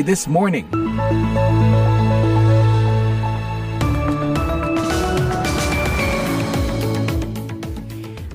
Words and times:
This 0.00 0.24
Morning. 0.24 0.64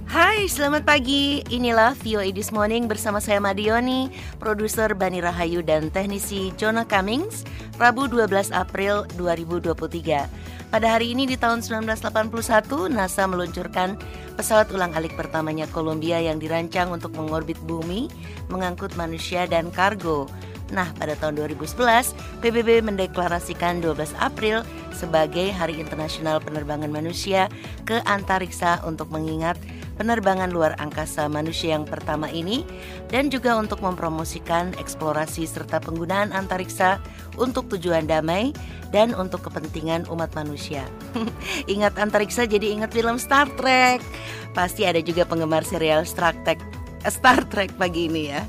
Hai, 0.05 0.45
selamat 0.45 0.86
pagi. 0.86 1.41
Inilah 1.49 1.98
VOA 2.05 2.30
This 2.30 2.54
Morning 2.54 2.86
bersama 2.86 3.17
saya 3.17 3.41
Madioni, 3.41 4.13
produser 4.38 4.93
Bani 4.93 5.25
Rahayu 5.25 5.66
dan 5.66 5.89
teknisi 5.89 6.54
Jonah 6.54 6.86
Cummings, 6.86 7.41
Rabu 7.82 8.05
12 8.05 8.54
April 8.54 9.09
2023. 9.18 10.45
Pada 10.70 10.88
hari 10.91 11.16
ini 11.16 11.25
di 11.25 11.39
tahun 11.39 11.63
1981, 11.63 12.93
NASA 12.93 13.23
meluncurkan 13.25 13.97
pesawat 14.36 14.70
ulang-alik 14.75 15.16
pertamanya 15.16 15.66
Columbia 15.72 16.20
yang 16.20 16.38
dirancang 16.38 16.91
untuk 16.91 17.16
mengorbit 17.16 17.58
bumi, 17.63 18.11
mengangkut 18.52 18.94
manusia 19.00 19.47
dan 19.50 19.72
kargo. 19.72 20.27
Nah, 20.73 20.89
pada 20.97 21.13
tahun 21.13 21.37
2011, 21.37 22.17
PBB 22.41 22.81
mendeklarasikan 22.81 23.85
12 23.85 24.17
April 24.17 24.65
sebagai 24.89 25.53
Hari 25.53 25.77
Internasional 25.77 26.41
Penerbangan 26.41 26.89
Manusia 26.89 27.51
ke 27.85 28.01
Antariksa 28.07 28.81
untuk 28.88 29.11
mengingat 29.13 29.59
penerbangan 29.95 30.51
luar 30.51 30.75
angkasa 30.79 31.27
manusia 31.31 31.75
yang 31.75 31.88
pertama 31.88 32.27
ini 32.27 32.67
dan 33.11 33.31
juga 33.31 33.55
untuk 33.55 33.79
mempromosikan 33.79 34.75
eksplorasi 34.75 35.47
serta 35.47 35.79
penggunaan 35.79 36.35
antariksa 36.35 36.99
untuk 37.39 37.71
tujuan 37.71 38.07
damai 38.07 38.52
dan 38.91 39.16
untuk 39.16 39.47
kepentingan 39.47 40.07
umat 40.11 40.31
manusia. 40.35 40.83
ingat 41.71 41.95
antariksa 41.99 42.47
jadi 42.47 42.75
ingat 42.75 42.91
film 42.91 43.19
Star 43.19 43.47
Trek. 43.55 44.03
Pasti 44.55 44.88
ada 44.88 44.99
juga 45.03 45.27
penggemar 45.27 45.67
serial 45.67 46.07
Star 46.07 46.35
Trek 46.44 46.59
Star 47.05 47.45
Trek 47.47 47.75
pagi 47.77 48.09
ini 48.09 48.23
ya. 48.33 48.41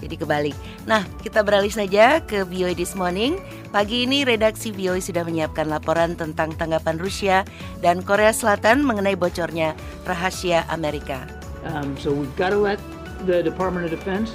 Jadi 0.00 0.16
kebalik. 0.16 0.56
Nah, 0.88 1.04
kita 1.20 1.44
beralih 1.44 1.70
saja 1.70 2.24
ke 2.24 2.42
VOA 2.48 2.72
This 2.72 2.96
Morning. 2.96 3.36
Pagi 3.70 4.08
ini 4.08 4.24
redaksi 4.24 4.72
VOA 4.72 4.98
sudah 4.98 5.22
menyiapkan 5.22 5.68
laporan 5.68 6.16
tentang 6.16 6.56
tanggapan 6.56 6.96
Rusia 6.96 7.44
dan 7.84 8.00
Korea 8.02 8.32
Selatan 8.32 8.82
mengenai 8.82 9.14
bocornya 9.14 9.76
rahasia 10.08 10.64
Amerika. 10.72 11.28
Um, 11.68 11.92
so 12.00 12.08
we've 12.10 12.32
got 12.40 12.50
to 12.50 12.58
let 12.58 12.80
the 13.28 13.44
Department 13.44 13.84
of 13.84 13.92
Defense 13.92 14.32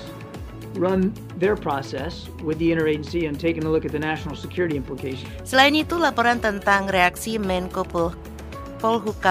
run 0.77 1.09
their 1.41 1.55
process 1.57 2.29
with 2.43 2.59
the 2.61 2.69
interagency 2.69 3.27
and 3.27 3.39
taking 3.39 3.65
a 3.65 3.71
look 3.71 3.83
at 3.87 3.91
the 3.91 3.99
national 3.99 4.35
security 4.37 4.77
implications. 4.77 5.27
Selain 5.47 5.73
itu, 5.73 5.97
laporan 5.97 6.37
tentang 6.43 6.91
reaksi 6.91 7.41
Menko 7.41 7.87
Polhukam 7.87 8.34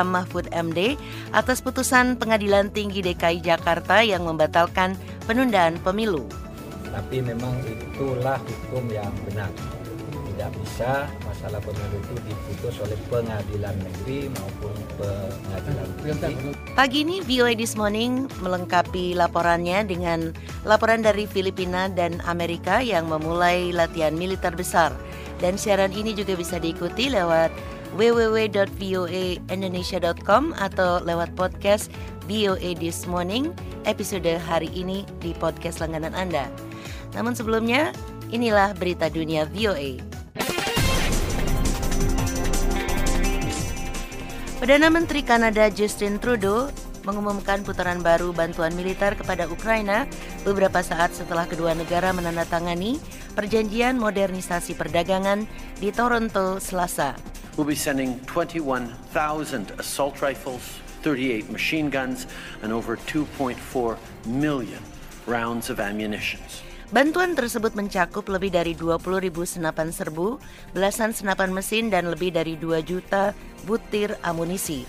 Mahfud 0.04 0.46
MD 0.50 0.98
atas 1.30 1.62
putusan 1.62 2.18
Pengadilan 2.18 2.74
Tinggi 2.74 3.00
DKI 3.00 3.38
Jakarta 3.40 4.02
yang 4.02 4.26
membatalkan 4.26 4.98
penundaan 5.30 5.78
pemilu. 5.80 6.26
Tapi 6.90 7.22
memang 7.22 7.58
itulah 7.66 8.38
hukum 8.42 8.86
yang 8.90 9.10
benar. 9.26 9.50
Tidak 10.34 10.50
bisa 10.66 11.06
masalah 11.22 11.62
pemilu 11.62 11.94
itu 12.02 12.14
diputus 12.26 12.74
oleh 12.82 12.98
pengadilan 13.06 13.74
negeri 13.78 14.26
maupun 14.34 14.74
pengadilan 14.98 15.88
tinggi. 16.18 16.50
Pagi 16.74 17.06
ini 17.06 17.22
VOA 17.22 17.54
This 17.54 17.78
Morning 17.78 18.26
melengkapi 18.42 19.14
laporannya 19.14 19.86
dengan 19.86 20.34
laporan 20.66 21.06
dari 21.06 21.30
Filipina 21.30 21.86
dan 21.86 22.18
Amerika 22.26 22.82
yang 22.82 23.06
memulai 23.06 23.70
latihan 23.70 24.18
militer 24.18 24.50
besar. 24.58 24.90
Dan 25.38 25.54
siaran 25.54 25.94
ini 25.94 26.14
juga 26.18 26.34
bisa 26.34 26.58
diikuti 26.58 27.10
lewat 27.10 27.54
www.voaindonesia.com 27.94 30.42
atau 30.58 30.98
lewat 31.02 31.34
podcast 31.38 31.90
VOA 32.26 32.74
This 32.74 33.06
Morning 33.06 33.54
episode 33.86 34.26
hari 34.26 34.66
ini 34.74 35.06
di 35.22 35.30
podcast 35.36 35.78
langganan 35.78 36.10
Anda. 36.18 36.50
Namun 37.14 37.38
sebelumnya, 37.38 37.94
inilah 38.34 38.74
berita 38.74 39.06
dunia 39.06 39.46
VOA. 39.54 40.02
Perdana 44.58 44.88
Menteri 44.88 45.20
Kanada 45.20 45.68
Justin 45.68 46.16
Trudeau 46.16 46.72
mengumumkan 47.04 47.60
putaran 47.62 48.00
baru 48.00 48.32
bantuan 48.32 48.72
militer 48.72 49.12
kepada 49.12 49.44
Ukraina 49.44 50.08
beberapa 50.42 50.80
saat 50.80 51.12
setelah 51.12 51.44
kedua 51.44 51.76
negara 51.76 52.16
menandatangani 52.16 52.96
perjanjian 53.36 54.00
modernisasi 54.00 54.72
perdagangan 54.72 55.44
di 55.78 55.92
Toronto 55.92 56.56
Selasa. 56.56 57.33
We'll 57.54 57.70
be 57.70 57.78
sending 57.78 58.18
21,000 58.26 58.98
assault 59.78 60.18
rifles, 60.18 60.82
38 61.06 61.54
machine 61.54 61.86
guns, 61.86 62.26
and 62.66 62.74
over 62.74 62.98
2.4 63.06 63.54
million 64.26 64.82
rounds 65.30 65.70
of 65.70 65.78
ammunition. 65.78 66.42
Bantuan 66.90 67.38
tersebut 67.38 67.78
mencakup 67.78 68.26
lebih 68.26 68.50
dari 68.50 68.74
20 68.74 68.98
ribu 69.22 69.46
senapan 69.46 69.94
serbu, 69.94 70.42
belasan 70.74 71.14
senapan 71.14 71.54
mesin, 71.54 71.94
dan 71.94 72.10
lebih 72.10 72.34
dari 72.34 72.58
2 72.58 72.82
juta 72.82 73.38
butir 73.62 74.18
amunisi. 74.26 74.82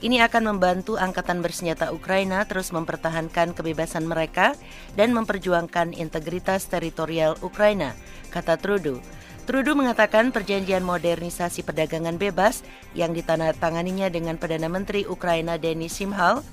Ini 0.00 0.24
akan 0.24 0.56
membantu 0.56 0.96
angkatan 0.96 1.44
bersenjata 1.44 1.92
Ukraina 1.92 2.44
terus 2.48 2.72
mempertahankan 2.72 3.52
kebebasan 3.52 4.08
mereka 4.08 4.56
dan 4.96 5.12
memperjuangkan 5.12 5.92
integritas 5.96 6.68
teritorial 6.68 7.36
Ukraina, 7.44 7.92
kata 8.32 8.56
Trudeau. 8.56 9.00
Trudeau 9.48 9.74
mengatakan 9.74 10.30
perjanjian 10.30 10.84
modernisasi 10.84 11.64
perdagangan 11.64 12.20
bebas 12.20 12.62
yang 12.92 13.16
ditandatanganinya 13.16 14.12
dengan 14.12 14.36
Perdana 14.36 14.68
Menteri 14.68 15.08
Ukraina 15.08 15.56
Denis 15.56 15.96
Simhal 15.96 16.44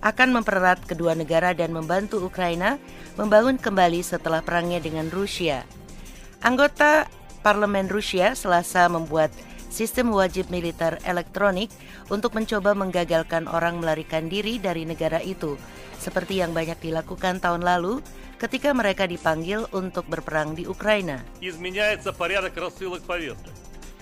akan 0.00 0.28
mempererat 0.32 0.80
kedua 0.88 1.12
negara 1.12 1.52
dan 1.52 1.76
membantu 1.76 2.24
Ukraina 2.24 2.80
membangun 3.20 3.60
kembali 3.60 4.00
setelah 4.00 4.40
perangnya 4.40 4.80
dengan 4.80 5.12
Rusia. 5.12 5.68
Anggota 6.40 7.04
Parlemen 7.44 7.88
Rusia 7.88 8.32
selasa 8.32 8.88
membuat 8.88 9.28
sistem 9.70 10.10
wajib 10.12 10.48
militer 10.48 10.98
elektronik 11.06 11.70
untuk 12.10 12.34
mencoba 12.34 12.74
menggagalkan 12.74 13.46
orang 13.46 13.78
melarikan 13.78 14.26
diri 14.26 14.58
dari 14.58 14.84
negara 14.84 15.22
itu, 15.22 15.56
seperti 16.00 16.42
yang 16.42 16.56
banyak 16.56 16.76
dilakukan 16.80 17.38
tahun 17.38 17.62
lalu 17.62 18.02
ketika 18.40 18.72
mereka 18.72 19.04
dipanggil 19.04 19.68
untuk 19.76 20.08
berperang 20.08 20.56
di 20.56 20.64
Ukraina. 20.64 21.20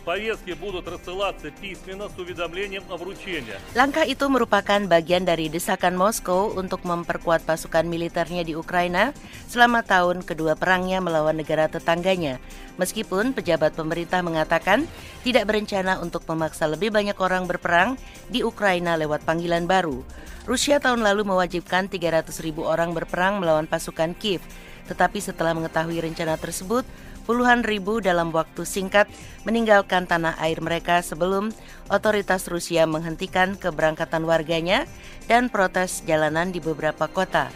Повестки 0.08 0.52
будут 0.52 0.84
рассылаться 0.84 1.48
письменно 1.48 2.12
с 2.12 2.20
уведомлением 2.20 2.84
о 2.92 3.00
вручении. 3.00 3.56
Langkah 3.72 4.04
itu 4.04 4.28
merupakan 4.28 4.84
bagian 4.84 5.24
dari 5.24 5.48
desakan 5.48 5.96
Moskow 5.96 6.52
untuk 6.60 6.84
memperkuat 6.84 7.48
pasukan 7.48 7.88
militernya 7.88 8.44
di 8.44 8.52
Ukraina 8.52 9.16
selama 9.48 9.80
tahun 9.80 10.28
kedua 10.28 10.60
perangnya 10.60 11.00
melawan 11.00 11.40
negara 11.40 11.72
tetangganya. 11.72 12.44
Meskipun 12.76 13.32
pejabat 13.32 13.80
pemerintah 13.80 14.20
mengatakan 14.20 14.84
tidak 15.24 15.48
berencana 15.48 16.04
untuk 16.04 16.28
memaksa 16.28 16.68
lebih 16.68 16.92
banyak 16.92 17.16
orang 17.24 17.48
berperang 17.48 17.96
di 18.28 18.44
Ukraina 18.44 19.00
lewat 19.00 19.24
panggilan 19.24 19.64
baru. 19.72 20.04
Rusia 20.44 20.84
tahun 20.84 21.00
lalu 21.00 21.24
mewajibkan 21.24 21.88
300 21.88 22.28
ribu 22.44 22.68
orang 22.68 22.92
berperang 22.92 23.40
melawan 23.40 23.72
pasukan 23.72 24.12
Kiev. 24.20 24.44
Tetapi 24.92 25.24
setelah 25.24 25.56
mengetahui 25.56 26.04
rencana 26.04 26.36
tersebut, 26.36 26.84
puluhan 27.29 27.61
ribu 27.61 28.01
dalam 28.01 28.33
waktu 28.33 28.65
singkat 28.65 29.05
meninggalkan 29.45 30.09
tanah 30.09 30.41
air 30.41 30.65
mereka 30.65 31.05
sebelum 31.05 31.53
otoritas 31.93 32.49
Rusia 32.49 32.89
menghentikan 32.89 33.53
keberangkatan 33.61 34.25
warganya 34.25 34.89
dan 35.29 35.53
protes 35.53 36.01
jalanan 36.09 36.49
di 36.49 36.65
beberapa 36.65 37.05
kota. 37.05 37.53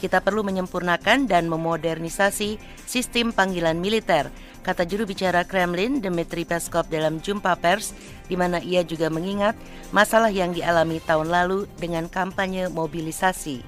Kita 0.00 0.24
perlu 0.24 0.40
menyempurnakan 0.40 1.28
dan 1.28 1.52
memodernisasi 1.52 2.56
sistem 2.88 3.36
panggilan 3.36 3.76
militer, 3.76 4.32
kata 4.64 4.88
juru 4.88 5.04
bicara 5.04 5.44
Kremlin 5.44 6.00
Dmitry 6.00 6.48
Peskov 6.48 6.88
dalam 6.88 7.20
jumpa 7.20 7.52
pers, 7.60 7.92
di 8.24 8.32
mana 8.32 8.64
ia 8.64 8.80
juga 8.80 9.12
mengingat 9.12 9.52
masalah 9.92 10.32
yang 10.32 10.56
dialami 10.56 11.04
tahun 11.04 11.28
lalu 11.28 11.68
dengan 11.76 12.08
kampanye 12.08 12.72
mobilisasi. 12.72 13.60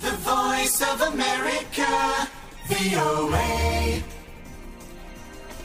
The 0.00 0.14
Voice 0.24 0.80
of 0.80 1.04
America. 1.04 2.37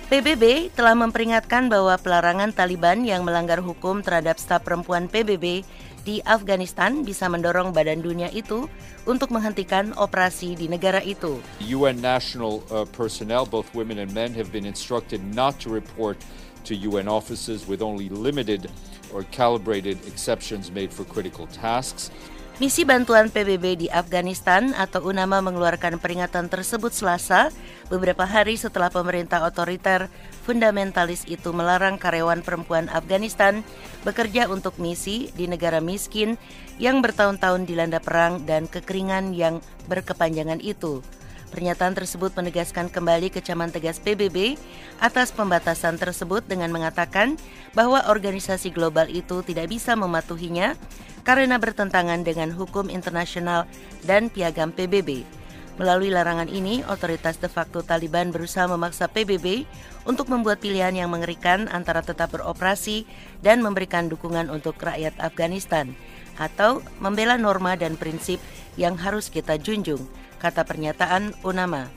PBB 0.08 0.72
telah 0.72 0.96
memperingatkan 0.96 1.68
bahwa 1.68 2.00
pelarangan 2.00 2.56
Taliban 2.56 3.04
yang 3.04 3.28
melanggar 3.28 3.60
hukum 3.60 4.00
terhadap 4.00 4.40
staf 4.40 4.64
perempuan 4.64 5.12
PBB 5.12 5.68
di 6.08 6.24
Afghanistan 6.24 7.04
bisa 7.04 7.28
mendorong 7.28 7.76
badan 7.76 8.00
dunia 8.00 8.32
itu 8.32 8.72
untuk 9.04 9.36
menghentikan 9.36 9.92
operasi 10.00 10.56
di 10.56 10.72
negara 10.72 11.04
itu. 11.04 11.44
UN 11.60 12.00
national 12.00 12.64
uh, 12.72 12.88
personnel, 12.96 13.44
both 13.44 13.68
women 13.76 14.00
and 14.00 14.16
men, 14.16 14.32
have 14.32 14.48
been 14.56 14.64
instructed 14.64 15.20
not 15.36 15.60
to 15.60 15.68
report 15.68 16.16
to 16.64 16.72
UN 16.72 17.12
offices 17.12 17.68
with 17.68 17.84
only 17.84 18.08
limited 18.08 18.72
or 19.12 19.28
calibrated 19.36 20.00
exceptions 20.08 20.72
made 20.72 20.96
for 20.96 21.04
critical 21.04 21.52
tasks. 21.52 22.16
Misi 22.62 22.86
bantuan 22.86 23.34
PBB 23.34 23.82
di 23.82 23.88
Afghanistan 23.90 24.78
atau 24.78 25.10
UNAMA 25.10 25.42
mengeluarkan 25.42 25.98
peringatan 25.98 26.54
tersebut 26.54 26.94
Selasa, 26.94 27.50
beberapa 27.90 28.30
hari 28.30 28.62
setelah 28.62 28.94
pemerintah 28.94 29.42
otoriter 29.42 30.06
fundamentalis 30.46 31.26
itu 31.26 31.50
melarang 31.50 31.98
karyawan 31.98 32.46
perempuan 32.46 32.94
Afghanistan 32.94 33.66
bekerja 34.06 34.46
untuk 34.54 34.78
misi 34.78 35.34
di 35.34 35.50
negara 35.50 35.82
miskin 35.82 36.38
yang 36.78 37.02
bertahun-tahun 37.02 37.66
dilanda 37.66 37.98
perang 37.98 38.46
dan 38.46 38.70
kekeringan 38.70 39.34
yang 39.34 39.58
berkepanjangan 39.90 40.62
itu. 40.62 41.02
Pernyataan 41.54 41.94
tersebut 41.94 42.34
menegaskan 42.34 42.90
kembali 42.90 43.30
kecaman 43.30 43.70
tegas 43.70 44.02
PBB 44.02 44.58
atas 44.98 45.30
pembatasan 45.30 46.02
tersebut 46.02 46.42
dengan 46.50 46.74
mengatakan 46.74 47.38
bahwa 47.78 48.02
organisasi 48.10 48.74
global 48.74 49.06
itu 49.06 49.46
tidak 49.46 49.70
bisa 49.70 49.94
mematuhinya 49.94 50.74
karena 51.22 51.62
bertentangan 51.62 52.26
dengan 52.26 52.50
hukum 52.50 52.90
internasional 52.90 53.70
dan 54.02 54.34
piagam 54.34 54.74
PBB. 54.74 55.30
Melalui 55.78 56.10
larangan 56.10 56.50
ini, 56.50 56.82
otoritas 56.90 57.38
de 57.38 57.50
facto 57.50 57.86
Taliban 57.86 58.34
berusaha 58.34 58.66
memaksa 58.66 59.06
PBB 59.06 59.70
untuk 60.10 60.34
membuat 60.34 60.58
pilihan 60.58 61.06
yang 61.06 61.14
mengerikan 61.14 61.70
antara 61.70 62.02
tetap 62.02 62.34
beroperasi 62.34 63.06
dan 63.46 63.62
memberikan 63.62 64.10
dukungan 64.10 64.50
untuk 64.50 64.82
rakyat 64.82 65.14
Afghanistan 65.22 65.94
atau 66.42 66.82
membela 66.98 67.38
norma 67.38 67.78
dan 67.78 67.94
prinsip 67.94 68.42
yang 68.74 68.98
harus 68.98 69.30
kita 69.30 69.62
junjung 69.62 70.02
kata 70.44 70.68
pernyataan 70.68 71.32
Unama. 71.48 71.88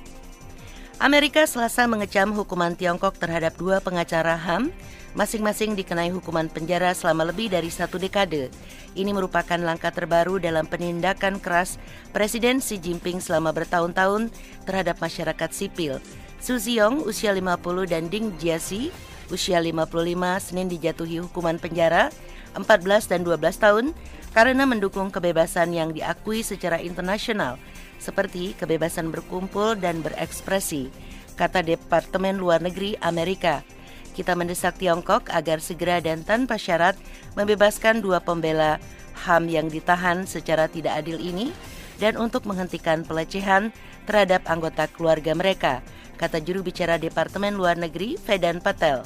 Amerika 1.03 1.45
selasa 1.45 1.85
mengecam 1.91 2.31
hukuman 2.31 2.79
Tiongkok 2.79 3.19
terhadap 3.19 3.59
dua 3.59 3.83
pengacara 3.83 4.39
HAM, 4.39 4.71
masing-masing 5.19 5.75
dikenai 5.75 6.09
hukuman 6.15 6.47
penjara 6.49 6.95
selama 6.95 7.29
lebih 7.29 7.53
dari 7.53 7.69
satu 7.69 7.99
dekade. 8.01 8.49
Ini 8.97 9.13
merupakan 9.13 9.61
langkah 9.61 9.93
terbaru 9.93 10.41
dalam 10.41 10.65
penindakan 10.65 11.37
keras 11.37 11.77
Presiden 12.17 12.65
Xi 12.65 12.81
Jinping 12.81 13.21
selama 13.21 13.53
bertahun-tahun 13.53 14.33
terhadap 14.65 14.97
masyarakat 15.03 15.51
sipil. 15.53 16.01
Su 16.41 16.57
Ziyong, 16.57 17.05
usia 17.05 17.37
50, 17.37 17.61
dan 17.85 18.09
Ding 18.09 18.33
Jiasi, 18.41 18.89
usia 19.29 19.61
55, 19.61 19.93
Senin 20.41 20.71
dijatuhi 20.73 21.21
hukuman 21.21 21.61
penjara 21.61 22.09
14 22.57 23.13
dan 23.13 23.21
12 23.21 23.37
tahun 23.61 23.85
karena 24.33 24.65
mendukung 24.65 25.13
kebebasan 25.13 25.77
yang 25.77 25.93
diakui 25.93 26.41
secara 26.41 26.81
internasional– 26.81 27.61
seperti 27.99 28.57
kebebasan 28.57 29.13
berkumpul 29.13 29.77
dan 29.77 30.01
berekspresi, 30.01 30.89
kata 31.37 31.61
Departemen 31.63 32.41
Luar 32.41 32.65
Negeri 32.65 32.97
Amerika. 33.05 33.63
Kita 34.17 34.33
mendesak 34.33 34.81
Tiongkok 34.81 35.29
agar 35.29 35.61
segera 35.61 36.01
dan 36.01 36.25
tanpa 36.25 36.57
syarat 36.57 36.97
membebaskan 37.37 38.01
dua 38.01 38.25
pembela 38.25 38.81
HAM 39.29 39.49
yang 39.53 39.69
ditahan 39.69 40.25
secara 40.25 40.69
tidak 40.73 41.05
adil 41.05 41.21
ini 41.21 41.53
dan 42.01 42.17
untuk 42.17 42.49
menghentikan 42.49 43.05
pelecehan 43.05 43.73
terhadap 44.09 44.45
anggota 44.49 44.89
keluarga 44.89 45.37
mereka, 45.37 45.85
kata 46.17 46.41
juru 46.41 46.65
bicara 46.65 46.97
Departemen 46.97 47.57
Luar 47.57 47.77
Negeri 47.77 48.17
Vedan 48.25 48.61
Patel. 48.65 49.05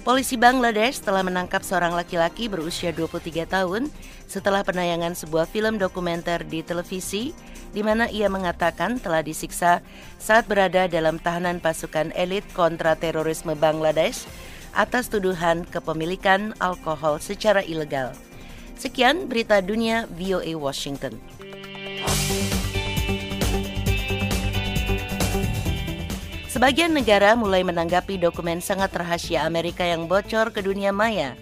Polisi 0.00 0.40
Bangladesh 0.40 1.04
telah 1.04 1.20
menangkap 1.20 1.60
seorang 1.60 1.92
laki-laki 1.92 2.48
berusia 2.48 2.88
23 2.88 3.44
tahun 3.44 3.92
setelah 4.24 4.64
penayangan 4.64 5.12
sebuah 5.12 5.44
film 5.44 5.76
dokumenter 5.76 6.40
di 6.40 6.64
televisi 6.64 7.36
di 7.70 7.82
mana 7.86 8.10
ia 8.10 8.26
mengatakan 8.26 8.98
telah 8.98 9.22
disiksa 9.22 9.82
saat 10.18 10.46
berada 10.50 10.90
dalam 10.90 11.22
tahanan 11.22 11.62
pasukan 11.62 12.10
elit 12.18 12.42
kontra 12.54 12.98
terorisme 12.98 13.54
Bangladesh 13.54 14.26
atas 14.74 15.10
tuduhan 15.10 15.66
kepemilikan 15.66 16.54
alkohol 16.62 17.18
secara 17.18 17.62
ilegal. 17.62 18.14
Sekian 18.78 19.28
berita 19.28 19.60
dunia 19.60 20.08
VOA 20.16 20.56
Washington. 20.56 21.18
Sebagian 26.50 26.92
negara 26.92 27.38
mulai 27.38 27.64
menanggapi 27.64 28.20
dokumen 28.20 28.60
sangat 28.60 28.92
rahasia 28.92 29.46
Amerika 29.48 29.86
yang 29.86 30.04
bocor 30.10 30.52
ke 30.52 30.60
dunia 30.60 30.90
maya. 30.90 31.38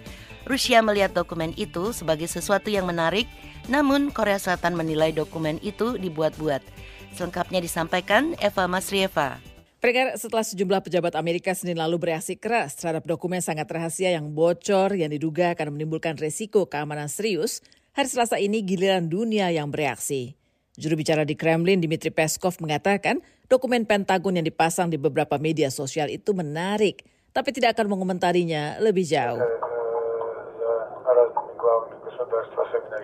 Rusia 0.49 0.81
melihat 0.81 1.13
dokumen 1.13 1.53
itu 1.61 1.93
sebagai 1.93 2.25
sesuatu 2.25 2.73
yang 2.73 2.89
menarik, 2.89 3.29
namun 3.69 4.09
Korea 4.09 4.41
Selatan 4.41 4.73
menilai 4.73 5.13
dokumen 5.13 5.61
itu 5.61 5.93
dibuat-buat. 6.01 6.65
Selengkapnya 7.13 7.61
disampaikan 7.61 8.33
Eva 8.41 8.65
Masrieva. 8.65 9.37
Pendengar, 9.77 10.17
setelah 10.17 10.41
sejumlah 10.41 10.81
pejabat 10.81 11.13
Amerika 11.13 11.53
Senin 11.53 11.77
lalu 11.77 12.01
bereaksi 12.01 12.33
keras 12.33 12.73
terhadap 12.81 13.05
dokumen 13.05 13.45
sangat 13.45 13.69
rahasia 13.69 14.09
yang 14.09 14.33
bocor 14.33 14.97
yang 14.97 15.13
diduga 15.13 15.53
akan 15.53 15.77
menimbulkan 15.77 16.17
resiko 16.17 16.65
keamanan 16.65 17.13
serius, 17.13 17.61
hari 17.93 18.09
Selasa 18.09 18.41
ini 18.41 18.65
giliran 18.65 19.05
dunia 19.05 19.53
yang 19.53 19.69
bereaksi. 19.69 20.33
Juru 20.81 20.97
bicara 20.97 21.29
di 21.29 21.37
Kremlin 21.37 21.77
Dmitry 21.77 22.09
Peskov 22.09 22.57
mengatakan 22.57 23.21
dokumen 23.45 23.85
Pentagon 23.85 24.33
yang 24.33 24.49
dipasang 24.49 24.89
di 24.89 24.97
beberapa 24.97 25.37
media 25.37 25.69
sosial 25.69 26.09
itu 26.09 26.33
menarik, 26.33 27.05
tapi 27.37 27.53
tidak 27.53 27.77
akan 27.77 27.93
mengomentarinya 27.93 28.81
lebih 28.81 29.05
jauh. 29.05 29.68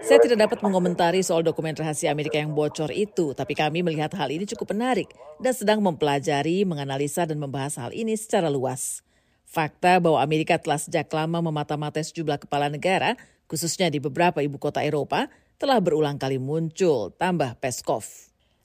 Saya 0.05 0.21
tidak 0.21 0.37
dapat 0.45 0.61
mengomentari 0.61 1.25
soal 1.25 1.41
dokumen 1.41 1.73
rahasia 1.73 2.13
Amerika 2.13 2.37
yang 2.37 2.53
bocor 2.53 2.93
itu, 2.93 3.33
tapi 3.33 3.57
kami 3.57 3.81
melihat 3.81 4.13
hal 4.13 4.29
ini 4.29 4.45
cukup 4.45 4.77
menarik 4.77 5.09
dan 5.41 5.49
sedang 5.49 5.81
mempelajari, 5.81 6.61
menganalisa, 6.61 7.25
dan 7.25 7.41
membahas 7.41 7.81
hal 7.81 7.89
ini 7.89 8.13
secara 8.13 8.45
luas. 8.45 9.01
Fakta 9.49 9.97
bahwa 9.97 10.21
Amerika 10.21 10.61
telah 10.61 10.77
sejak 10.77 11.09
lama 11.09 11.41
memata-matai 11.41 12.05
sejumlah 12.05 12.37
kepala 12.37 12.69
negara, 12.69 13.17
khususnya 13.49 13.89
di 13.89 13.97
beberapa 13.97 14.45
ibu 14.45 14.61
kota 14.61 14.85
Eropa, 14.85 15.25
telah 15.57 15.81
berulang 15.81 16.21
kali 16.21 16.37
muncul, 16.37 17.09
tambah 17.17 17.57
Peskov. 17.57 18.05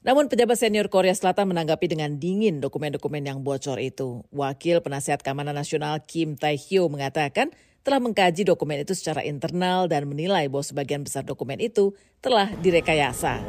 Namun 0.05 0.29
pejabat 0.29 0.61
senior 0.61 0.93
Korea 0.93 1.17
Selatan 1.17 1.49
menanggapi 1.49 1.89
dengan 1.89 2.21
dingin 2.21 2.61
dokumen-dokumen 2.61 3.25
yang 3.25 3.41
bocor 3.41 3.81
itu. 3.81 4.21
Wakil 4.29 4.85
Penasihat 4.85 5.25
Keamanan 5.25 5.57
Nasional 5.57 6.05
Kim 6.05 6.37
Tae-hyo 6.37 6.85
mengatakan 6.85 7.49
telah 7.81 7.97
mengkaji 7.97 8.45
dokumen 8.45 8.85
itu 8.85 8.93
secara 8.93 9.25
internal 9.25 9.89
dan 9.89 10.05
menilai 10.05 10.45
bahwa 10.45 10.61
sebagian 10.61 11.01
besar 11.01 11.25
dokumen 11.25 11.57
itu 11.57 11.97
telah 12.21 12.53
direkayasa. 12.61 13.41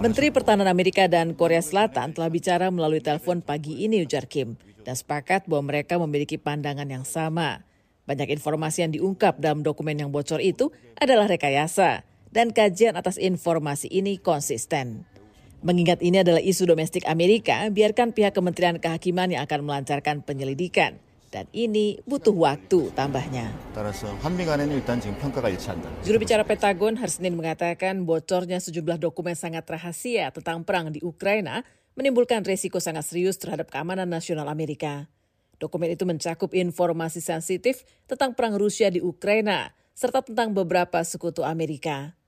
Menteri 0.00 0.28
Pertahanan 0.32 0.68
Amerika 0.72 1.04
dan 1.12 1.36
Korea 1.36 1.60
Selatan 1.60 2.16
telah 2.16 2.32
bicara 2.32 2.72
melalui 2.72 3.04
telepon 3.04 3.44
pagi 3.44 3.84
ini 3.84 4.00
ujar 4.00 4.24
Kim 4.24 4.56
dan 4.80 4.96
sepakat 4.96 5.44
bahwa 5.44 5.68
mereka 5.76 6.00
memiliki 6.00 6.40
pandangan 6.40 6.88
yang 6.88 7.04
sama. 7.04 7.68
Banyak 8.08 8.32
informasi 8.32 8.88
yang 8.88 8.92
diungkap 8.96 9.38
dalam 9.38 9.60
dokumen 9.60 9.94
yang 10.00 10.08
bocor 10.08 10.40
itu 10.40 10.72
adalah 10.98 11.28
rekayasa, 11.28 12.02
dan 12.32 12.50
kajian 12.50 12.96
atas 12.98 13.20
informasi 13.20 13.86
ini 13.86 14.18
konsisten. 14.18 15.06
Mengingat 15.60 16.00
ini 16.00 16.24
adalah 16.24 16.40
isu 16.40 16.64
domestik 16.64 17.04
Amerika, 17.04 17.68
biarkan 17.68 18.16
pihak 18.16 18.32
Kementerian 18.32 18.80
Kehakiman 18.80 19.28
yang 19.28 19.44
akan 19.44 19.68
melancarkan 19.68 20.24
penyelidikan. 20.24 20.96
Dan 21.30 21.46
ini 21.54 22.02
butuh 22.10 22.34
waktu 22.34 22.90
tambahnya. 22.90 23.54
Juru 26.02 26.16
bicara 26.18 26.42
Pentagon 26.42 26.98
hari 26.98 27.12
Senin 27.14 27.38
mengatakan 27.38 28.02
bocornya 28.02 28.58
sejumlah 28.58 28.98
dokumen 28.98 29.38
sangat 29.38 29.62
rahasia 29.70 30.34
tentang 30.34 30.66
perang 30.66 30.90
di 30.90 30.98
Ukraina 31.06 31.62
menimbulkan 31.94 32.42
resiko 32.42 32.82
sangat 32.82 33.06
serius 33.06 33.38
terhadap 33.38 33.70
keamanan 33.70 34.10
nasional 34.10 34.50
Amerika. 34.50 35.06
Dokumen 35.62 35.94
itu 35.94 36.02
mencakup 36.02 36.50
informasi 36.50 37.22
sensitif 37.22 37.86
tentang 38.10 38.34
perang 38.34 38.58
Rusia 38.58 38.90
di 38.90 38.98
Ukraina, 38.98 39.70
serta 39.94 40.26
tentang 40.26 40.50
beberapa 40.50 40.98
sekutu 41.06 41.46
Amerika. 41.46 42.18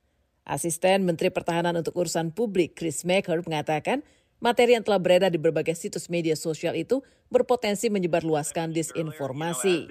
Asisten 0.47 1.03
Menteri 1.03 1.35
Pertahanan 1.35 1.75
untuk 1.75 1.99
Urusan 1.99 2.31
Publik 2.31 2.79
Chris 2.79 3.03
Maker 3.03 3.43
mengatakan, 3.43 4.07
materi 4.43 4.75
yang 4.75 4.83
telah 4.83 4.99
beredar 4.99 5.31
di 5.31 5.39
berbagai 5.39 5.79
situs 5.79 6.11
media 6.11 6.35
sosial 6.35 6.75
itu 6.75 6.99
berpotensi 7.31 7.87
menyebarluaskan 7.89 8.75
disinformasi. 8.75 9.87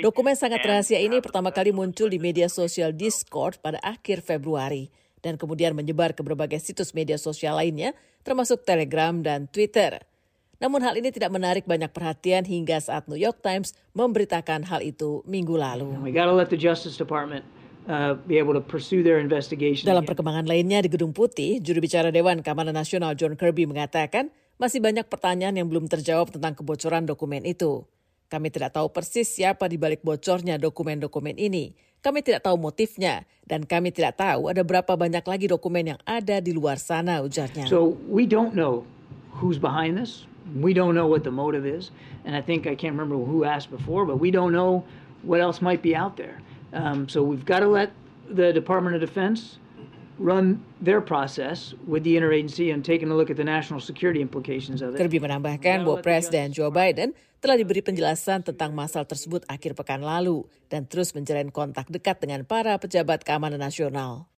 Dokumen 0.00 0.34
sangat 0.38 0.62
rahasia 0.64 0.98
ini 1.02 1.20
pertama 1.20 1.52
kali 1.52 1.74
muncul 1.74 2.08
di 2.08 2.16
media 2.16 2.48
sosial 2.48 2.96
Discord 2.96 3.60
pada 3.60 3.76
akhir 3.84 4.24
Februari 4.24 4.88
dan 5.20 5.36
kemudian 5.36 5.76
menyebar 5.76 6.16
ke 6.16 6.24
berbagai 6.24 6.64
situs 6.64 6.96
media 6.96 7.20
sosial 7.20 7.60
lainnya, 7.60 7.92
termasuk 8.24 8.64
Telegram 8.64 9.20
dan 9.20 9.50
Twitter. 9.52 10.00
Namun 10.60 10.84
hal 10.84 10.92
ini 11.00 11.08
tidak 11.08 11.32
menarik 11.32 11.64
banyak 11.64 11.88
perhatian 11.88 12.44
hingga 12.44 12.76
saat 12.84 13.08
New 13.08 13.16
York 13.16 13.40
Times 13.40 13.72
memberitakan 13.96 14.68
hal 14.68 14.84
itu 14.84 15.24
minggu 15.24 15.56
lalu. 15.56 15.88
Uh, 17.88 18.12
Dalam 19.88 20.04
perkembangan 20.04 20.44
lainnya 20.44 20.84
di 20.84 20.92
Gedung 20.92 21.16
Putih, 21.16 21.64
juru 21.64 21.80
bicara 21.80 22.12
Dewan 22.12 22.44
Keamanan 22.44 22.76
Nasional 22.76 23.16
John 23.16 23.40
Kirby 23.40 23.64
mengatakan 23.64 24.28
masih 24.60 24.84
banyak 24.84 25.08
pertanyaan 25.08 25.56
yang 25.56 25.64
belum 25.64 25.88
terjawab 25.88 26.28
tentang 26.28 26.52
kebocoran 26.52 27.08
dokumen 27.08 27.48
itu. 27.48 27.88
Kami 28.28 28.52
tidak 28.52 28.76
tahu 28.76 28.92
persis 28.92 29.32
siapa 29.32 29.64
di 29.66 29.80
balik 29.80 30.04
bocornya 30.04 30.60
dokumen-dokumen 30.60 31.40
ini. 31.40 31.72
Kami 32.04 32.20
tidak 32.20 32.44
tahu 32.44 32.60
motifnya 32.60 33.24
dan 33.48 33.64
kami 33.64 33.90
tidak 33.90 34.20
tahu 34.20 34.52
ada 34.52 34.60
berapa 34.60 34.92
banyak 34.92 35.24
lagi 35.24 35.48
dokumen 35.48 35.96
yang 35.96 36.00
ada 36.04 36.38
di 36.38 36.52
luar 36.52 36.76
sana 36.76 37.24
ujarnya. 37.24 37.66
So 37.66 37.96
we 38.06 38.28
don't 38.28 38.52
know 38.52 38.84
who's 39.40 39.56
behind 39.58 39.96
this. 39.96 40.29
We 40.54 40.74
don't 40.74 40.94
know 40.94 41.06
what 41.06 41.24
the 41.24 41.30
motive 41.30 41.66
is. 41.66 41.90
And 42.24 42.34
I 42.34 42.42
think 42.42 42.66
I 42.66 42.74
can't 42.74 42.92
remember 42.96 43.16
who 43.16 43.44
asked 43.44 43.70
before, 43.70 44.04
but 44.04 44.18
we 44.18 44.30
don't 44.30 44.52
know 44.52 44.84
what 45.22 45.40
else 45.40 45.60
might 45.60 45.82
be 45.82 45.94
out 45.94 46.16
there. 46.16 46.40
Um, 46.72 47.08
so 47.08 47.22
we've 47.22 47.44
got 47.44 47.60
to 47.60 47.68
let 47.68 47.92
the 48.30 48.52
Department 48.52 48.94
of 48.94 49.00
Defense 49.00 49.58
run 50.20 50.60
their 50.84 51.00
process 51.00 51.72
with 51.88 52.04
the 52.04 52.14
interagency 52.14 52.72
and 52.72 52.84
taken 52.84 53.10
a 53.10 53.16
look 53.16 53.32
at 53.32 53.40
the 53.40 53.44
national 53.44 53.80
security 53.80 54.20
implications 54.20 54.84
of 54.84 54.94
it. 54.94 55.00
Kirby 55.00 55.16
menambahkan 55.16 55.88
bahwa 55.88 56.04
Presiden 56.04 56.52
Joe 56.52 56.68
Biden 56.68 57.16
telah 57.40 57.56
diberi 57.56 57.80
penjelasan 57.80 58.44
tentang 58.44 58.76
masalah 58.76 59.08
tersebut 59.08 59.48
akhir 59.48 59.72
pekan 59.72 60.04
lalu 60.04 60.44
dan 60.68 60.84
terus 60.84 61.16
menjalin 61.16 61.48
kontak 61.48 61.88
dekat 61.88 62.20
dengan 62.20 62.44
para 62.44 62.76
pejabat 62.76 63.24
keamanan 63.24 63.58
nasional. 63.58 64.28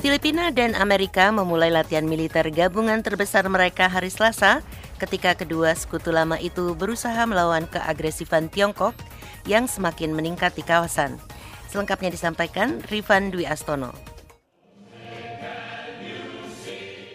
Filipina 0.00 0.48
dan 0.48 0.72
Amerika 0.80 1.28
memulai 1.28 1.68
latihan 1.68 2.08
militer 2.08 2.48
gabungan 2.48 3.04
terbesar 3.04 3.44
mereka 3.52 3.84
hari 3.84 4.08
Selasa 4.08 4.64
ketika 4.96 5.36
kedua 5.36 5.76
sekutu 5.76 6.08
lama 6.08 6.40
itu 6.40 6.72
berusaha 6.72 7.20
melawan 7.28 7.68
keagresifan 7.68 8.48
Tiongkok 8.48 8.96
yang 9.44 9.68
semakin 9.68 10.16
meningkat 10.16 10.56
di 10.56 10.64
kawasan. 10.64 11.20
Selengkapnya 11.68 12.16
disampaikan 12.16 12.80
Rifan 12.88 13.28
Dwi 13.28 13.44
Astono. 13.44 13.92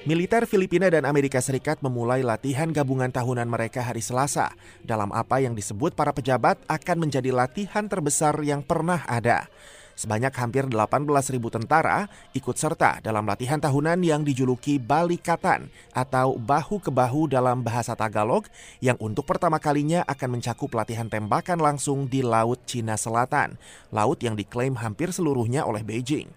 Militer 0.06 0.46
Filipina 0.46 0.86
dan 0.86 1.10
Amerika 1.10 1.42
Serikat 1.42 1.82
memulai 1.82 2.22
latihan 2.22 2.70
gabungan 2.70 3.10
tahunan 3.10 3.50
mereka 3.50 3.82
hari 3.82 4.06
Selasa 4.06 4.54
dalam 4.86 5.10
apa 5.10 5.42
yang 5.42 5.58
disebut 5.58 5.98
para 5.98 6.14
pejabat 6.14 6.62
akan 6.70 7.10
menjadi 7.10 7.34
latihan 7.34 7.90
terbesar 7.90 8.38
yang 8.46 8.62
pernah 8.62 9.02
ada. 9.10 9.50
Sebanyak 9.96 10.36
hampir 10.36 10.68
18.000 10.68 11.40
tentara 11.48 12.12
ikut 12.36 12.60
serta 12.60 13.00
dalam 13.00 13.24
latihan 13.24 13.64
tahunan 13.64 14.04
yang 14.04 14.28
dijuluki 14.28 14.76
Balikatan 14.76 15.72
atau 15.96 16.36
bahu 16.36 16.84
ke 16.84 16.92
bahu 16.92 17.32
dalam 17.32 17.64
bahasa 17.64 17.96
Tagalog 17.96 18.44
yang 18.84 19.00
untuk 19.00 19.24
pertama 19.24 19.56
kalinya 19.56 20.04
akan 20.04 20.36
mencakup 20.36 20.68
latihan 20.76 21.08
tembakan 21.08 21.64
langsung 21.64 22.12
di 22.12 22.20
Laut 22.20 22.60
Cina 22.68 23.00
Selatan, 23.00 23.56
laut 23.96 24.20
yang 24.20 24.36
diklaim 24.36 24.76
hampir 24.76 25.16
seluruhnya 25.16 25.64
oleh 25.64 25.80
Beijing. 25.80 26.28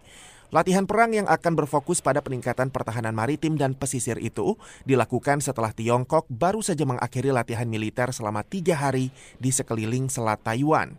Latihan 0.48 0.88
perang 0.88 1.12
yang 1.12 1.28
akan 1.28 1.60
berfokus 1.60 2.00
pada 2.00 2.24
peningkatan 2.24 2.72
pertahanan 2.72 3.12
maritim 3.12 3.60
dan 3.60 3.76
pesisir 3.76 4.16
itu 4.16 4.56
dilakukan 4.88 5.44
setelah 5.44 5.76
Tiongkok 5.76 6.24
baru 6.30 6.64
saja 6.64 6.88
mengakhiri 6.88 7.34
latihan 7.34 7.68
militer 7.68 8.08
selama 8.16 8.40
tiga 8.46 8.72
hari 8.72 9.12
di 9.36 9.50
sekeliling 9.52 10.08
Selat 10.08 10.40
Taiwan. 10.40 10.96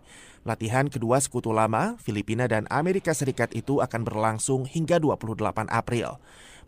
Latihan 0.47 0.87
kedua 0.87 1.19
sekutu 1.19 1.51
lama, 1.51 1.99
Filipina 1.99 2.47
dan 2.47 2.63
Amerika 2.71 3.11
Serikat 3.11 3.51
itu 3.51 3.83
akan 3.83 4.07
berlangsung 4.07 4.63
hingga 4.63 4.97
28 4.97 5.67
April. 5.67 6.15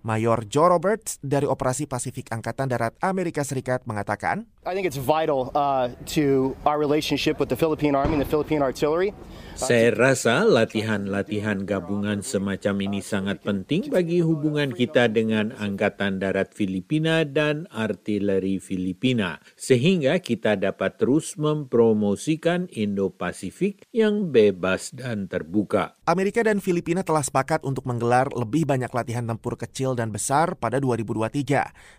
Mayor 0.02 0.50
Joe 0.50 0.74
Roberts 0.74 1.22
dari 1.22 1.46
Operasi 1.46 1.86
Pasifik 1.86 2.34
Angkatan 2.34 2.66
Darat 2.66 2.98
Amerika 3.06 3.46
Serikat 3.46 3.86
mengatakan, 3.86 4.50
I 4.66 4.74
think 4.74 4.90
it's 4.90 4.98
vital 4.98 5.54
uh, 5.54 5.94
to 6.18 6.58
our 6.66 6.78
relationship 6.82 7.38
with 7.38 7.50
the 7.50 7.58
Philippine 7.58 7.94
Army 7.94 8.18
and 8.18 8.22
the 8.22 8.30
Philippine 8.30 8.62
Artillery. 8.66 9.14
Saya 9.62 9.94
rasa 9.94 10.42
latihan-latihan 10.42 11.70
gabungan 11.70 12.26
semacam 12.26 12.82
ini 12.82 13.00
sangat 13.04 13.46
penting 13.46 13.94
bagi 13.94 14.26
hubungan 14.26 14.74
kita 14.74 15.06
dengan 15.06 15.54
Angkatan 15.54 16.18
Darat 16.18 16.58
Filipina 16.58 17.22
dan 17.28 17.70
Artileri 17.70 18.58
Filipina, 18.58 19.38
sehingga 19.54 20.18
kita 20.18 20.58
dapat 20.58 20.98
terus 20.98 21.38
mempromosikan 21.38 22.74
Indo-Pasifik 22.74 23.86
yang 23.94 24.34
bebas 24.34 24.98
dan 24.98 25.30
terbuka. 25.30 26.01
Amerika 26.02 26.42
dan 26.42 26.58
Filipina 26.58 27.06
telah 27.06 27.22
sepakat 27.22 27.62
untuk 27.62 27.86
menggelar 27.86 28.26
lebih 28.34 28.66
banyak 28.66 28.90
latihan 28.90 29.22
tempur 29.22 29.54
kecil 29.54 29.94
dan 29.94 30.10
besar 30.10 30.58
pada 30.58 30.82
2023 30.82 31.46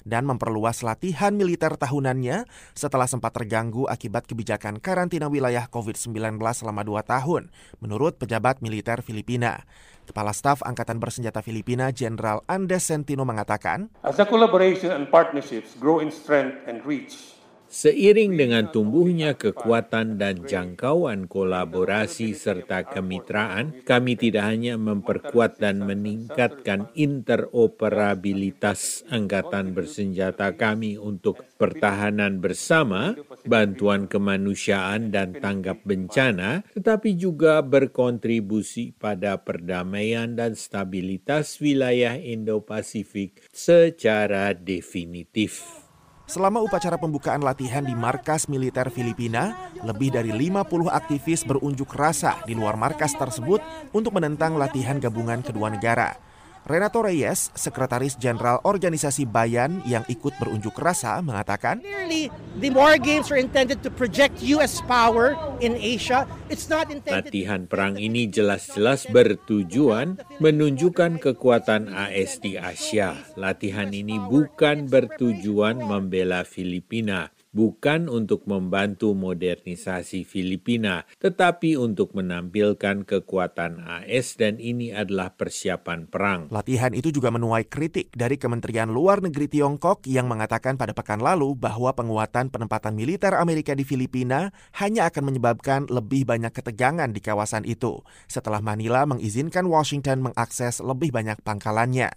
dan 0.02 0.26
memperluas 0.26 0.82
latihan 0.82 1.30
militer 1.30 1.78
tahunannya 1.78 2.42
setelah 2.74 3.06
sempat 3.06 3.30
terganggu 3.30 3.86
akibat 3.86 4.26
kebijakan 4.26 4.82
karantina 4.82 5.30
wilayah 5.30 5.70
COVID-19 5.70 6.18
selama 6.50 6.82
dua 6.82 7.06
tahun, 7.06 7.54
menurut 7.78 8.18
pejabat 8.18 8.58
militer 8.58 9.06
Filipina. 9.06 9.62
Kepala 10.02 10.34
Staf 10.34 10.66
Angkatan 10.66 10.98
Bersenjata 10.98 11.38
Filipina, 11.38 11.94
Jenderal 11.94 12.42
Andes 12.50 12.82
Sentino 12.82 13.22
mengatakan, 13.22 13.86
As 14.02 14.18
the 14.18 14.26
collaboration 14.26 14.90
and 14.90 15.14
partnerships 15.14 15.78
grow 15.78 16.02
in 16.02 16.10
strength 16.10 16.58
and 16.66 16.82
reach, 16.82 17.31
Seiring 17.72 18.36
dengan 18.36 18.68
tumbuhnya 18.68 19.32
kekuatan 19.32 20.20
dan 20.20 20.44
jangkauan 20.44 21.24
kolaborasi 21.24 22.36
serta 22.36 22.84
kemitraan, 22.84 23.80
kami 23.88 24.12
tidak 24.12 24.44
hanya 24.44 24.76
memperkuat 24.76 25.56
dan 25.56 25.80
meningkatkan 25.80 26.92
interoperabilitas 26.92 29.08
angkatan 29.08 29.72
bersenjata 29.72 30.52
kami 30.52 31.00
untuk 31.00 31.40
pertahanan 31.56 32.44
bersama, 32.44 33.16
bantuan 33.48 34.04
kemanusiaan 34.04 35.08
dan 35.08 35.32
tanggap 35.32 35.80
bencana, 35.80 36.68
tetapi 36.76 37.16
juga 37.16 37.64
berkontribusi 37.64 38.92
pada 39.00 39.40
perdamaian 39.40 40.36
dan 40.36 40.52
stabilitas 40.52 41.56
wilayah 41.56 42.20
Indo-Pasifik 42.20 43.48
secara 43.48 44.52
definitif. 44.52 45.81
Selama 46.24 46.62
upacara 46.62 46.96
pembukaan 46.96 47.42
latihan 47.42 47.82
di 47.82 47.92
markas 47.92 48.46
militer 48.46 48.88
Filipina, 48.94 49.70
lebih 49.82 50.14
dari 50.14 50.30
50 50.30 50.88
aktivis 50.88 51.42
berunjuk 51.42 51.90
rasa 51.92 52.38
di 52.46 52.54
luar 52.54 52.78
markas 52.78 53.12
tersebut 53.18 53.58
untuk 53.90 54.14
menentang 54.14 54.54
latihan 54.54 55.02
gabungan 55.02 55.42
kedua 55.42 55.68
negara. 55.68 56.31
Renato 56.62 57.02
Reyes, 57.02 57.50
Sekretaris 57.58 58.14
Jenderal 58.14 58.62
Organisasi 58.62 59.26
Bayan 59.26 59.82
yang 59.82 60.06
ikut 60.06 60.38
berunjuk 60.38 60.78
rasa, 60.78 61.18
mengatakan, 61.18 61.82
Clearly, 61.82 62.30
the 62.62 62.70
war 62.70 62.94
games 63.02 63.34
are 63.34 63.40
intended 63.40 63.82
to 63.82 63.90
project 63.90 64.38
U.S. 64.46 64.78
power 64.86 65.34
in 65.58 65.74
Asia. 65.74 66.22
It's 66.46 66.70
not 66.70 66.86
intended... 66.94 67.34
Latihan 67.34 67.66
perang 67.66 67.98
ini 67.98 68.30
jelas-jelas 68.30 69.10
bertujuan 69.10 70.22
menunjukkan 70.38 71.18
kekuatan 71.18 71.90
AS 71.90 72.38
di 72.38 72.54
Asia. 72.54 73.18
Latihan 73.34 73.90
ini 73.90 74.22
bukan 74.22 74.86
bertujuan 74.86 75.82
membela 75.82 76.46
Filipina 76.46 77.34
bukan 77.52 78.08
untuk 78.08 78.48
membantu 78.48 79.12
modernisasi 79.12 80.24
Filipina, 80.24 81.04
tetapi 81.20 81.76
untuk 81.76 82.16
menampilkan 82.16 83.04
kekuatan 83.04 83.84
AS 83.84 84.40
dan 84.40 84.56
ini 84.56 84.90
adalah 84.90 85.36
persiapan 85.36 86.08
perang. 86.08 86.40
Latihan 86.48 86.96
itu 86.96 87.12
juga 87.12 87.28
menuai 87.28 87.68
kritik 87.68 88.08
dari 88.16 88.40
Kementerian 88.40 88.88
Luar 88.88 89.20
Negeri 89.20 89.52
Tiongkok 89.52 90.08
yang 90.08 90.26
mengatakan 90.26 90.80
pada 90.80 90.96
pekan 90.96 91.20
lalu 91.20 91.52
bahwa 91.52 91.92
penguatan 91.92 92.48
penempatan 92.48 92.96
militer 92.96 93.36
Amerika 93.36 93.76
di 93.76 93.84
Filipina 93.84 94.50
hanya 94.80 95.12
akan 95.12 95.28
menyebabkan 95.28 95.80
lebih 95.92 96.24
banyak 96.24 96.50
ketegangan 96.50 97.12
di 97.12 97.20
kawasan 97.20 97.68
itu 97.68 98.00
setelah 98.26 98.64
Manila 98.64 99.04
mengizinkan 99.04 99.68
Washington 99.68 100.24
mengakses 100.24 100.80
lebih 100.80 101.12
banyak 101.12 101.36
pangkalannya. 101.44 102.08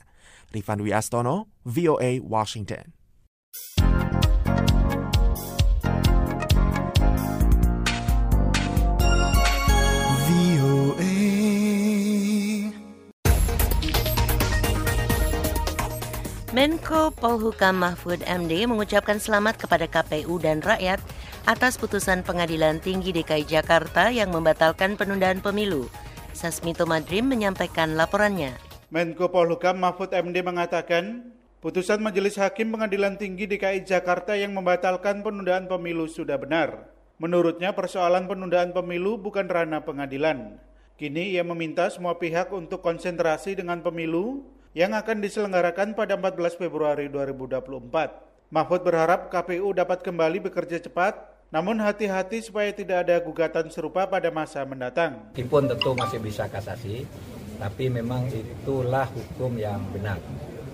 Rifan 0.55 0.79
Dwi 0.79 0.95
Astono, 0.95 1.51
VOA 1.67 2.23
Washington. 2.23 3.04
Menko 16.55 17.11
Polhukam 17.11 17.83
Mahfud 17.83 18.23
MD 18.23 18.63
mengucapkan 18.63 19.19
selamat 19.19 19.59
kepada 19.59 19.91
KPU 19.91 20.39
dan 20.39 20.63
rakyat 20.63 21.03
atas 21.43 21.75
putusan 21.75 22.23
Pengadilan 22.23 22.79
Tinggi 22.79 23.11
DKI 23.11 23.43
Jakarta 23.43 24.07
yang 24.07 24.31
membatalkan 24.31 24.95
penundaan 24.95 25.43
pemilu. 25.43 25.91
Sasmito 26.31 26.87
Madrim 26.87 27.27
menyampaikan 27.27 27.99
laporannya. 27.99 28.55
Menko 28.87 29.27
Polhukam 29.27 29.83
Mahfud 29.83 30.15
MD 30.15 30.39
mengatakan, 30.47 31.35
putusan 31.59 31.99
Majelis 31.99 32.39
Hakim 32.39 32.71
Pengadilan 32.71 33.19
Tinggi 33.19 33.51
DKI 33.51 33.83
Jakarta 33.83 34.39
yang 34.39 34.55
membatalkan 34.55 35.27
penundaan 35.27 35.67
pemilu 35.67 36.07
sudah 36.07 36.39
benar. 36.39 36.87
Menurutnya 37.19 37.75
persoalan 37.75 38.31
penundaan 38.31 38.71
pemilu 38.71 39.19
bukan 39.19 39.51
ranah 39.51 39.83
pengadilan. 39.83 40.55
Kini 40.95 41.35
ia 41.35 41.43
meminta 41.43 41.91
semua 41.91 42.15
pihak 42.15 42.47
untuk 42.55 42.79
konsentrasi 42.79 43.59
dengan 43.59 43.83
pemilu 43.83 44.54
yang 44.75 44.91
akan 44.91 45.23
diselenggarakan 45.23 45.95
pada 45.95 46.19
14 46.19 46.59
Februari 46.59 47.07
2024. 47.07 48.51
Mahfud 48.51 48.81
berharap 48.83 49.31
KPU 49.31 49.71
dapat 49.71 50.03
kembali 50.03 50.51
bekerja 50.51 50.83
cepat, 50.83 51.15
namun 51.47 51.79
hati-hati 51.79 52.43
supaya 52.43 52.75
tidak 52.75 53.07
ada 53.07 53.15
gugatan 53.23 53.71
serupa 53.71 54.03
pada 54.03 54.27
masa 54.29 54.67
mendatang. 54.67 55.31
Meskipun 55.31 55.71
tentu 55.71 55.95
masih 55.95 56.19
bisa 56.19 56.51
kasasi, 56.51 57.07
tapi 57.55 57.87
memang 57.87 58.27
itulah 58.27 59.07
hukum 59.15 59.55
yang 59.55 59.79
benar. 59.95 60.19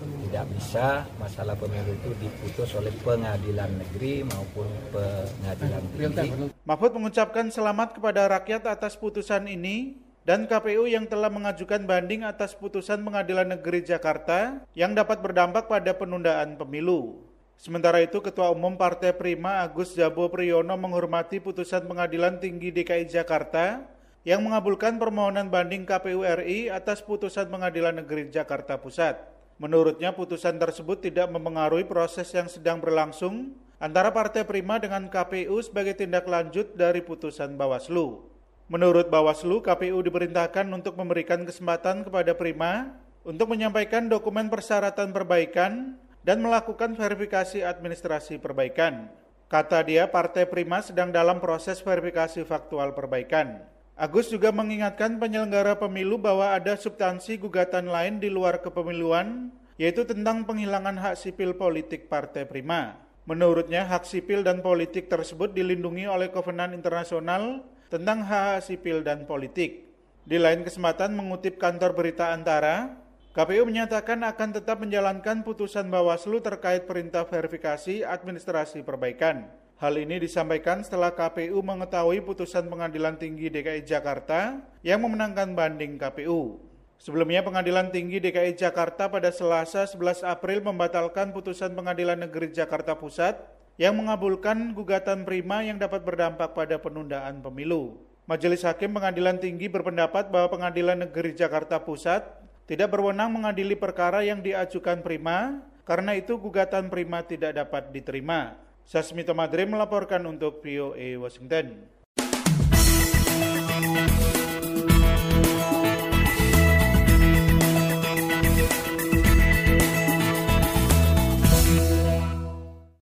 Tidak 0.02 0.44
bisa 0.50 1.06
masalah 1.22 1.54
pemilu 1.54 1.94
itu 1.94 2.10
diputus 2.18 2.74
oleh 2.74 2.90
pengadilan 3.06 3.70
negeri 3.70 4.26
maupun 4.26 4.66
pengadilan 4.90 5.82
tinggi. 5.94 6.50
Mahfud 6.66 6.90
mengucapkan 6.98 7.46
selamat 7.54 8.02
kepada 8.02 8.26
rakyat 8.26 8.66
atas 8.66 8.98
putusan 8.98 9.46
ini 9.46 10.02
dan 10.22 10.46
KPU 10.46 10.86
yang 10.86 11.06
telah 11.10 11.26
mengajukan 11.26 11.82
banding 11.82 12.22
atas 12.22 12.54
putusan 12.54 13.02
Pengadilan 13.02 13.58
Negeri 13.58 13.82
Jakarta 13.82 14.62
yang 14.78 14.94
dapat 14.94 15.18
berdampak 15.18 15.66
pada 15.66 15.90
penundaan 15.98 16.54
pemilu. 16.54 17.26
Sementara 17.58 18.02
itu, 18.02 18.18
Ketua 18.18 18.50
Umum 18.50 18.74
Partai 18.74 19.14
Prima 19.14 19.62
Agus 19.62 19.94
Jabo 19.94 20.26
Priyono 20.30 20.74
menghormati 20.74 21.38
putusan 21.38 21.86
Pengadilan 21.86 22.38
Tinggi 22.42 22.74
DKI 22.74 23.06
Jakarta 23.06 23.86
yang 24.22 24.42
mengabulkan 24.42 24.98
permohonan 24.98 25.50
banding 25.50 25.82
KPU 25.82 26.22
RI 26.22 26.70
atas 26.70 27.02
putusan 27.02 27.50
Pengadilan 27.50 28.02
Negeri 28.02 28.30
Jakarta 28.30 28.78
Pusat. 28.78 29.18
Menurutnya, 29.58 30.10
putusan 30.10 30.58
tersebut 30.58 31.02
tidak 31.06 31.30
mempengaruhi 31.30 31.86
proses 31.86 32.30
yang 32.34 32.50
sedang 32.50 32.82
berlangsung 32.82 33.54
antara 33.78 34.10
Partai 34.10 34.42
Prima 34.42 34.78
dengan 34.78 35.06
KPU 35.06 35.58
sebagai 35.62 35.94
tindak 35.98 36.26
lanjut 36.26 36.74
dari 36.74 37.02
putusan 37.02 37.54
Bawaslu. 37.54 38.31
Menurut 38.72 39.12
Bawaslu, 39.12 39.60
KPU 39.60 40.00
diperintahkan 40.00 40.64
untuk 40.72 40.96
memberikan 40.96 41.44
kesempatan 41.44 42.08
kepada 42.08 42.32
Prima 42.32 42.96
untuk 43.20 43.52
menyampaikan 43.52 44.08
dokumen 44.08 44.48
persyaratan 44.48 45.12
perbaikan 45.12 46.00
dan 46.24 46.40
melakukan 46.40 46.96
verifikasi 46.96 47.60
administrasi 47.60 48.40
perbaikan. 48.40 49.12
Kata 49.52 49.84
dia, 49.84 50.08
Partai 50.08 50.48
Prima 50.48 50.80
sedang 50.80 51.12
dalam 51.12 51.36
proses 51.36 51.84
verifikasi 51.84 52.48
faktual 52.48 52.96
perbaikan. 52.96 53.60
Agus 53.92 54.32
juga 54.32 54.48
mengingatkan 54.48 55.20
penyelenggara 55.20 55.76
pemilu 55.76 56.16
bahwa 56.16 56.56
ada 56.56 56.72
substansi 56.72 57.36
gugatan 57.36 57.92
lain 57.92 58.24
di 58.24 58.32
luar 58.32 58.64
kepemiluan, 58.64 59.52
yaitu 59.76 60.08
tentang 60.08 60.48
penghilangan 60.48 60.96
hak 60.96 61.20
sipil 61.20 61.52
politik 61.52 62.08
Partai 62.08 62.48
Prima. 62.48 62.96
Menurutnya, 63.28 63.84
hak 63.84 64.08
sipil 64.08 64.40
dan 64.40 64.64
politik 64.64 65.12
tersebut 65.12 65.52
dilindungi 65.52 66.08
oleh 66.08 66.32
Kovenan 66.32 66.72
Internasional 66.72 67.68
tentang 67.92 68.24
hak 68.24 68.64
sipil 68.64 69.04
dan 69.04 69.28
politik. 69.28 69.84
Di 70.24 70.40
lain 70.40 70.64
kesempatan 70.64 71.12
mengutip 71.12 71.60
kantor 71.60 71.92
berita 71.92 72.32
Antara, 72.32 72.96
KPU 73.36 73.68
menyatakan 73.68 74.24
akan 74.24 74.56
tetap 74.56 74.80
menjalankan 74.80 75.44
putusan 75.44 75.92
Bawaslu 75.92 76.40
terkait 76.40 76.88
perintah 76.88 77.28
verifikasi 77.28 78.00
administrasi 78.00 78.80
perbaikan. 78.80 79.44
Hal 79.76 79.98
ini 80.00 80.24
disampaikan 80.24 80.80
setelah 80.80 81.12
KPU 81.12 81.60
mengetahui 81.60 82.24
putusan 82.24 82.70
Pengadilan 82.72 83.20
Tinggi 83.20 83.52
DKI 83.52 83.84
Jakarta 83.84 84.62
yang 84.80 85.04
memenangkan 85.04 85.52
banding 85.52 86.00
KPU. 86.00 86.64
Sebelumnya 87.02 87.42
Pengadilan 87.42 87.90
Tinggi 87.90 88.22
DKI 88.22 88.56
Jakarta 88.56 89.10
pada 89.10 89.34
Selasa 89.34 89.84
11 89.84 90.22
April 90.22 90.64
membatalkan 90.64 91.34
putusan 91.34 91.74
Pengadilan 91.74 92.24
Negeri 92.24 92.54
Jakarta 92.54 92.94
Pusat 92.94 93.42
yang 93.80 93.96
mengabulkan 93.96 94.76
gugatan 94.76 95.24
prima 95.24 95.64
yang 95.64 95.80
dapat 95.80 96.04
berdampak 96.04 96.52
pada 96.52 96.76
penundaan 96.76 97.40
pemilu. 97.40 97.96
Majelis 98.28 98.62
Hakim 98.62 98.94
Pengadilan 98.94 99.40
Tinggi 99.40 99.66
berpendapat 99.66 100.30
bahwa 100.30 100.52
Pengadilan 100.52 101.02
Negeri 101.08 101.34
Jakarta 101.34 101.82
Pusat 101.82 102.22
tidak 102.70 102.94
berwenang 102.94 103.34
mengadili 103.34 103.74
perkara 103.74 104.22
yang 104.22 104.38
diajukan 104.38 105.02
prima, 105.02 105.58
karena 105.82 106.14
itu 106.14 106.38
gugatan 106.38 106.86
prima 106.86 107.26
tidak 107.26 107.58
dapat 107.58 107.90
diterima. 107.90 108.54
Sasmito 108.86 109.34
Madri 109.34 109.66
melaporkan 109.66 110.22
untuk 110.26 110.62
VOA 110.62 111.18
Washington. 111.18 111.90